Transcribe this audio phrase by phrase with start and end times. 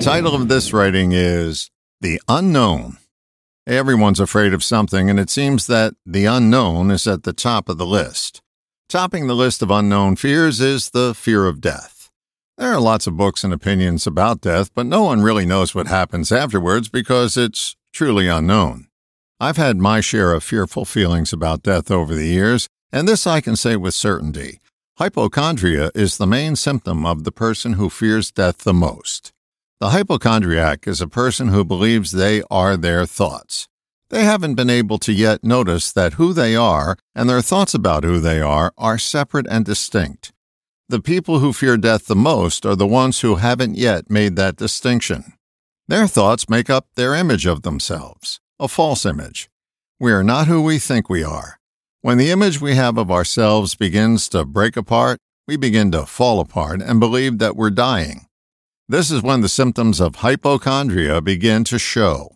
[0.00, 2.96] title of this writing is The Unknown.
[3.66, 7.76] Everyone's afraid of something, and it seems that the unknown is at the top of
[7.76, 8.40] the list.
[8.88, 12.08] Topping the list of unknown fears is the fear of death.
[12.56, 15.86] There are lots of books and opinions about death, but no one really knows what
[15.86, 18.88] happens afterwards because it's truly unknown.
[19.38, 23.42] I've had my share of fearful feelings about death over the years, and this I
[23.42, 24.60] can say with certainty.
[24.96, 29.32] Hypochondria is the main symptom of the person who fears death the most.
[29.80, 33.66] The hypochondriac is a person who believes they are their thoughts.
[34.10, 38.04] They haven't been able to yet notice that who they are and their thoughts about
[38.04, 40.34] who they are are separate and distinct.
[40.90, 44.56] The people who fear death the most are the ones who haven't yet made that
[44.56, 45.32] distinction.
[45.88, 49.48] Their thoughts make up their image of themselves, a false image.
[49.98, 51.58] We are not who we think we are.
[52.02, 56.38] When the image we have of ourselves begins to break apart, we begin to fall
[56.38, 58.26] apart and believe that we're dying.
[58.90, 62.32] This is when the symptoms of hypochondria begin to show.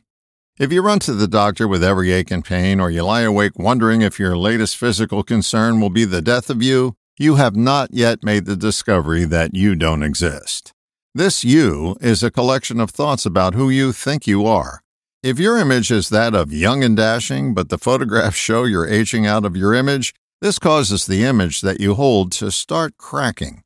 [0.56, 3.59] If you run to the doctor with every ache and pain, or you lie awake
[3.59, 7.92] wondering if your latest physical concern will be the death of you, you have not
[7.92, 10.73] yet made the discovery that you don't exist.
[11.12, 14.80] This you is a collection of thoughts about who you think you are.
[15.24, 19.26] If your image is that of young and dashing, but the photographs show you're aging
[19.26, 23.63] out of your image, this causes the image that you hold to start cracking.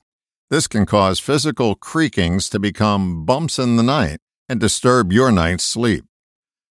[0.51, 5.63] This can cause physical creakings to become bumps in the night and disturb your night's
[5.63, 6.07] sleep.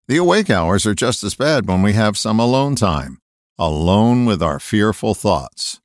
[0.07, 3.19] The awake hours are just as bad when we have some alone time,
[3.59, 5.79] alone with our fearful thoughts.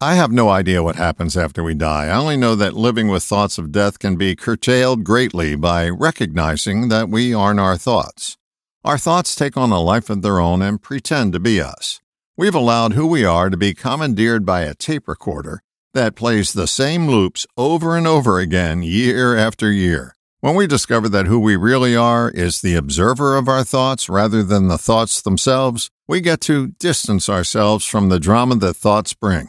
[0.00, 2.06] I have no idea what happens after we die.
[2.06, 6.88] I only know that living with thoughts of death can be curtailed greatly by recognizing
[6.90, 8.36] that we aren't our thoughts.
[8.84, 12.00] Our thoughts take on a life of their own and pretend to be us.
[12.36, 15.63] We've allowed who we are to be commandeered by a tape recorder
[15.94, 20.14] that plays the same loops over and over again year after year.
[20.40, 24.42] When we discover that who we really are is the observer of our thoughts rather
[24.42, 29.48] than the thoughts themselves, we get to distance ourselves from the drama that thoughts bring.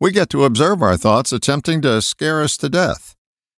[0.00, 3.14] We get to observe our thoughts attempting to scare us to death.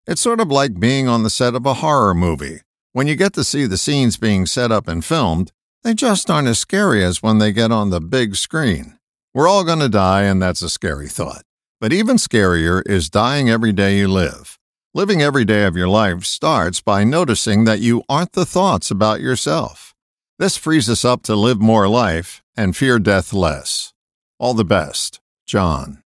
[0.05, 2.59] It's sort of like being on the set of a horror movie.
[2.91, 6.49] When you get to see the scenes being set up and filmed, they just aren't
[6.49, 8.97] as scary as when they get on the big screen.
[9.33, 11.43] We're all going to die, and that's a scary thought.
[11.79, 14.57] But even scarier is dying every day you live.
[14.95, 19.21] Living every day of your life starts by noticing that you aren't the thoughts about
[19.21, 19.93] yourself.
[20.39, 23.93] This frees us up to live more life and fear death less.
[24.39, 26.01] All the best, John.